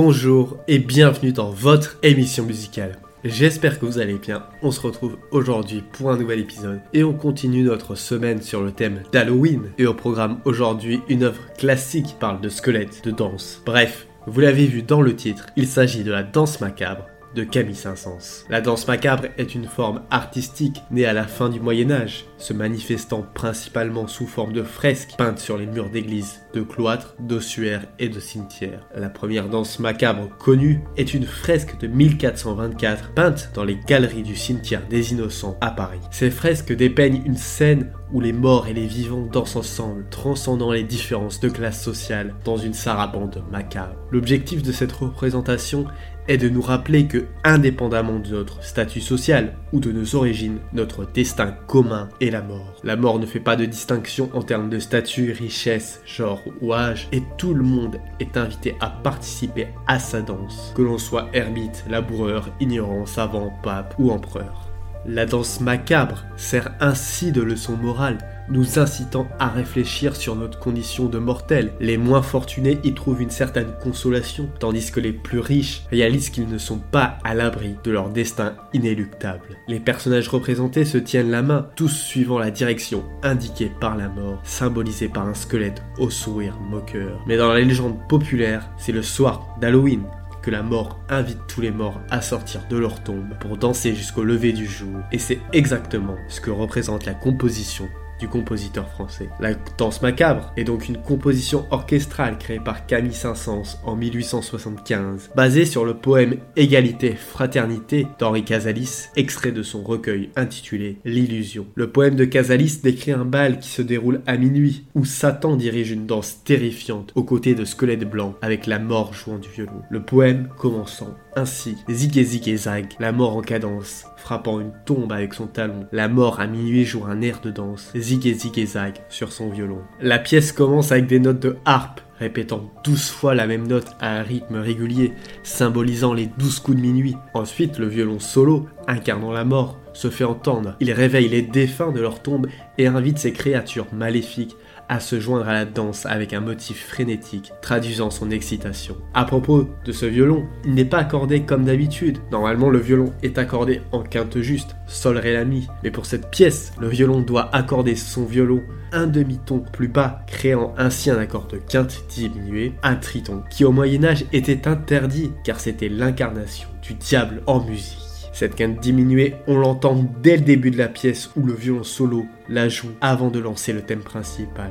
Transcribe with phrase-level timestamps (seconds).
[0.00, 3.00] Bonjour et bienvenue dans votre émission musicale.
[3.24, 4.44] J'espère que vous allez bien.
[4.62, 8.70] On se retrouve aujourd'hui pour un nouvel épisode et on continue notre semaine sur le
[8.70, 9.72] thème d'Halloween.
[9.76, 13.60] Et au programme aujourd'hui, une œuvre classique qui parle de squelette, de danse.
[13.66, 17.74] Bref, vous l'avez vu dans le titre, il s'agit de la danse macabre de Camille
[17.74, 18.44] Saint-Saëns.
[18.48, 22.52] La danse macabre est une forme artistique née à la fin du Moyen Âge, se
[22.52, 28.08] manifestant principalement sous forme de fresques peintes sur les murs d'églises, de cloîtres, d'ossuaires et
[28.08, 28.86] de cimetières.
[28.94, 34.36] La première danse macabre connue est une fresque de 1424 peinte dans les galeries du
[34.36, 36.00] cimetière des Innocents à Paris.
[36.10, 40.82] Ces fresques dépeignent une scène où les morts et les vivants dansent ensemble, transcendant les
[40.82, 43.96] différences de classe sociale dans une sarabande macabre.
[44.10, 45.86] L'objectif de cette représentation
[46.28, 51.04] est de nous rappeler que, indépendamment de notre statut social ou de nos origines, notre
[51.04, 52.74] destin commun est la mort.
[52.84, 57.08] La mort ne fait pas de distinction en termes de statut, richesse, genre ou âge,
[57.12, 61.84] et tout le monde est invité à participer à sa danse, que l'on soit ermite,
[61.88, 64.68] laboureur, ignorant, savant, pape ou empereur.
[65.06, 68.18] La danse macabre sert ainsi de leçon morale,
[68.50, 71.72] nous incitant à réfléchir sur notre condition de mortel.
[71.80, 76.48] Les moins fortunés y trouvent une certaine consolation, tandis que les plus riches réalisent qu'ils
[76.48, 79.56] ne sont pas à l'abri de leur destin inéluctable.
[79.68, 84.40] Les personnages représentés se tiennent la main, tous suivant la direction indiquée par la mort,
[84.44, 87.22] symbolisée par un squelette au sourire moqueur.
[87.26, 90.02] Mais dans la légende populaire, c'est le soir d'Halloween
[90.42, 94.24] que la mort invite tous les morts à sortir de leur tombe pour danser jusqu'au
[94.24, 95.00] lever du jour.
[95.12, 97.88] Et c'est exactement ce que représente la composition
[98.18, 99.28] du compositeur français.
[99.40, 105.64] La danse macabre est donc une composition orchestrale créée par Camille Saint-Saëns en 1875, basée
[105.64, 111.66] sur le poème Égalité, Fraternité d'Henri Casalis, extrait de son recueil intitulé L'illusion.
[111.74, 115.90] Le poème de Casalis décrit un bal qui se déroule à minuit, où Satan dirige
[115.90, 119.82] une danse terrifiante aux côtés de squelettes blancs avec la mort jouant du violon.
[119.90, 125.34] Le poème commençant ainsi, zig et zag, la mort en cadence, frappant une tombe avec
[125.34, 125.86] son talon.
[125.92, 129.32] La mort à minuit joue un air de danse, zig et zig et zag, sur
[129.32, 129.80] son violon.
[130.00, 134.18] La pièce commence avec des notes de harpe, répétant douze fois la même note à
[134.18, 135.12] un rythme régulier,
[135.44, 137.16] symbolisant les douze coups de minuit.
[137.34, 140.76] Ensuite, le violon solo, incarnant la mort, se fait entendre.
[140.80, 144.56] Il réveille les défunts de leur tombe et invite ces créatures maléfiques
[144.88, 148.96] à se joindre à la danse avec un motif frénétique, traduisant son excitation.
[149.14, 152.18] À propos de ce violon, il n'est pas accordé comme d'habitude.
[152.30, 155.68] Normalement, le violon est accordé en quinte juste, sol ré la mi.
[155.82, 158.62] Mais pour cette pièce, le violon doit accorder son violon
[158.92, 163.72] un demi-ton plus bas, créant ainsi un accord de quinte diminué, un triton, qui au
[163.72, 168.07] Moyen Âge était interdit car c'était l'incarnation du diable en musique.
[168.32, 172.26] Cette quinte diminuée, on l'entend dès le début de la pièce où le violon solo
[172.48, 174.70] la joue avant de lancer le thème principal.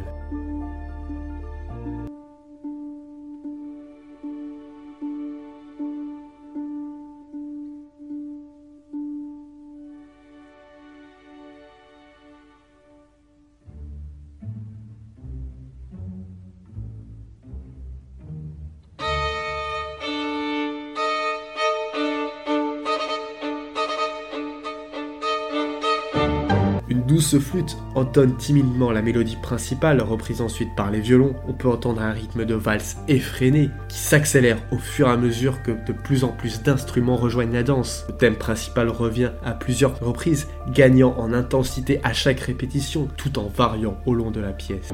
[27.18, 31.34] Douce flûte entonne timidement la mélodie principale, reprise ensuite par les violons.
[31.48, 35.64] On peut entendre un rythme de valse effréné qui s'accélère au fur et à mesure
[35.64, 38.06] que de plus en plus d'instruments rejoignent la danse.
[38.08, 43.48] Le thème principal revient à plusieurs reprises, gagnant en intensité à chaque répétition, tout en
[43.48, 44.94] variant au long de la pièce.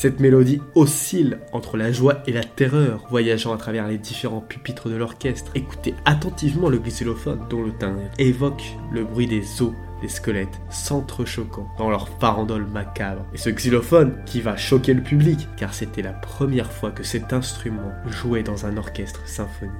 [0.00, 4.88] Cette mélodie oscille entre la joie et la terreur, voyageant à travers les différents pupitres
[4.88, 5.52] de l'orchestre.
[5.54, 11.68] Écoutez attentivement le xylophone dont le timbre évoque le bruit des os des squelettes s'entrechoquant
[11.76, 13.26] dans leur farandole macabre.
[13.34, 17.34] Et ce xylophone qui va choquer le public, car c'était la première fois que cet
[17.34, 19.74] instrument jouait dans un orchestre symphonique.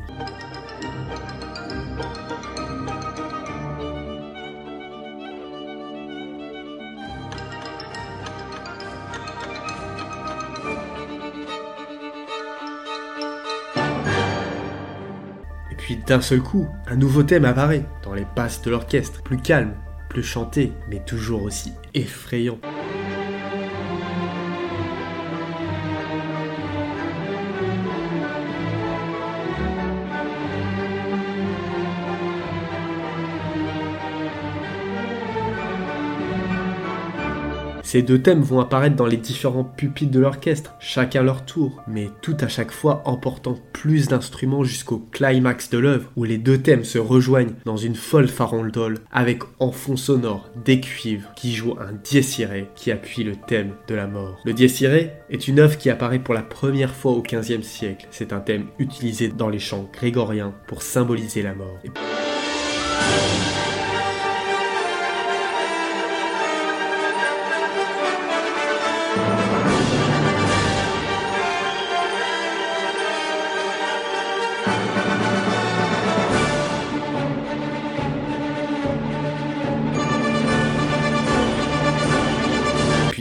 [16.06, 19.74] D'un seul coup, un nouveau thème apparaît dans les passes de l'orchestre, plus calme,
[20.08, 22.58] plus chanté, mais toujours aussi effrayant.
[37.90, 42.08] Ces deux thèmes vont apparaître dans les différents pupitres de l'orchestre, chacun leur tour, mais
[42.22, 46.84] tout à chaque fois emportant plus d'instruments jusqu'au climax de l'œuvre, où les deux thèmes
[46.84, 51.90] se rejoignent dans une folle farandole avec en fond sonore des cuivres qui jouent un
[52.04, 52.46] dies
[52.76, 54.38] qui appuie le thème de la mort.
[54.44, 54.72] Le dies
[55.28, 58.06] est une œuvre qui apparaît pour la première fois au XVe siècle.
[58.12, 61.80] C'est un thème utilisé dans les chants grégoriens pour symboliser la mort.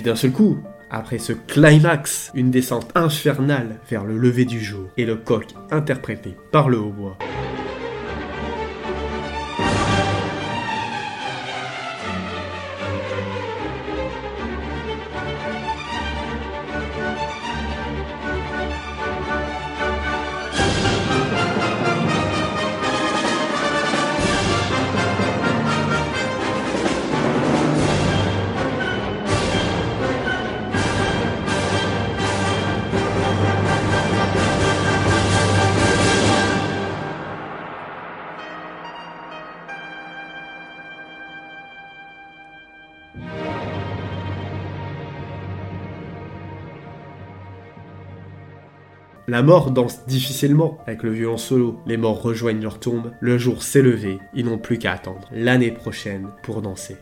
[0.09, 0.57] D'un seul coup,
[0.89, 6.35] après ce climax, une descente infernale vers le lever du jour et le coq interprété
[6.51, 7.15] par le hautbois.
[49.29, 51.79] La mort danse difficilement avec le violon solo.
[51.85, 53.11] Les morts rejoignent leur tombe.
[53.19, 54.17] Le jour s'est levé.
[54.33, 56.97] Ils n'ont plus qu'à attendre l'année prochaine pour danser.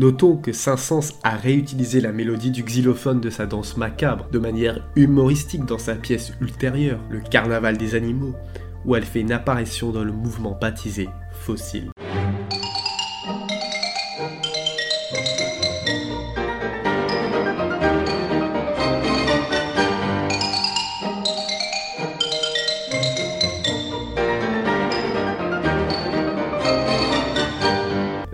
[0.00, 4.82] Notons que Saint-Saëns a réutilisé la mélodie du xylophone de sa danse macabre de manière
[4.96, 8.34] humoristique dans sa pièce ultérieure, Le Carnaval des animaux,
[8.86, 11.90] où elle fait une apparition dans le mouvement baptisé Fossile.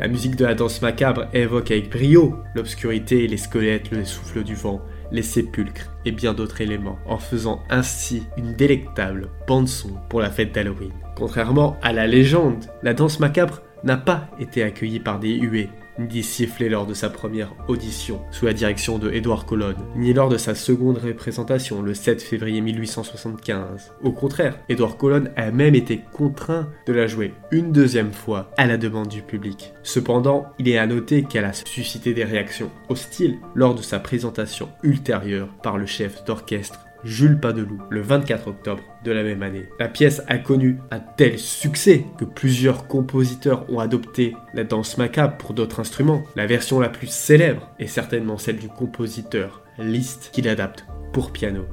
[0.06, 4.54] La musique de la danse macabre évoque avec brio l'obscurité, les squelettes, le souffle du
[4.54, 4.80] vent,
[5.10, 10.54] les sépulcres et bien d'autres éléments, en faisant ainsi une délectable bande-son pour la fête
[10.54, 10.92] d'Halloween.
[11.16, 16.22] Contrairement à la légende, la danse macabre n'a pas été accueillie par des huées, ni
[16.22, 20.38] sifflé lors de sa première audition sous la direction de Édouard Colonne, ni lors de
[20.38, 23.92] sa seconde représentation le 7 février 1875.
[24.02, 28.66] Au contraire, Édouard Colonne a même été contraint de la jouer une deuxième fois à
[28.66, 29.72] la demande du public.
[29.82, 34.68] Cependant, il est à noter qu'elle a suscité des réactions hostiles lors de sa présentation
[34.82, 39.68] ultérieure par le chef d'orchestre Jules Padeloup le 24 octobre de la même année.
[39.78, 45.36] La pièce a connu un tel succès que plusieurs compositeurs ont adopté la danse macabre
[45.36, 46.24] pour d'autres instruments.
[46.34, 51.64] La version la plus célèbre est certainement celle du compositeur Liszt qui l'adapte pour piano.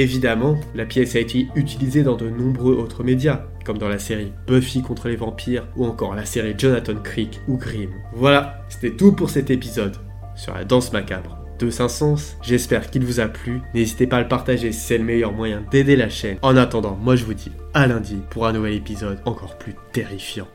[0.00, 4.32] Évidemment, la pièce a été utilisée dans de nombreux autres médias, comme dans la série
[4.46, 7.90] Buffy contre les vampires ou encore la série Jonathan Creek ou Grimm.
[8.14, 9.96] Voilà, c'était tout pour cet épisode
[10.34, 12.36] sur la danse macabre de Saint-Saëns.
[12.42, 13.60] J'espère qu'il vous a plu.
[13.74, 16.38] N'hésitez pas à le partager, c'est le meilleur moyen d'aider la chaîne.
[16.42, 20.48] En attendant, moi je vous dis à lundi pour un nouvel épisode encore plus terrifiant.